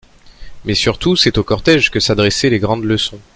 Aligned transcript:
Mais 0.65 0.73
c'est 0.73 0.81
surtout 0.81 1.13
au 1.15 1.43
cortége 1.43 1.91
que 1.91 1.99
s'adressaient 1.99 2.49
les 2.49 2.57
grandes 2.57 2.85
leçons. 2.85 3.19